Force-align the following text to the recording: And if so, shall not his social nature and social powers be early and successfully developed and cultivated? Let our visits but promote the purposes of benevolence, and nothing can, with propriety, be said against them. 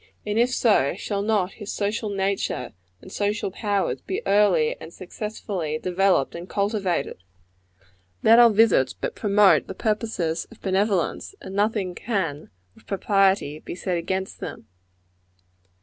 And 0.25 0.39
if 0.39 0.49
so, 0.49 0.95
shall 0.97 1.21
not 1.21 1.51
his 1.61 1.71
social 1.71 2.09
nature 2.09 2.73
and 3.03 3.11
social 3.11 3.51
powers 3.51 4.01
be 4.01 4.25
early 4.25 4.75
and 4.81 4.91
successfully 4.91 5.77
developed 5.77 6.33
and 6.33 6.49
cultivated? 6.49 7.19
Let 8.23 8.39
our 8.39 8.49
visits 8.49 8.93
but 8.93 9.13
promote 9.13 9.67
the 9.67 9.75
purposes 9.75 10.47
of 10.49 10.59
benevolence, 10.59 11.35
and 11.39 11.53
nothing 11.53 11.93
can, 11.93 12.49
with 12.73 12.87
propriety, 12.87 13.59
be 13.59 13.75
said 13.75 13.99
against 13.99 14.39
them. 14.39 14.65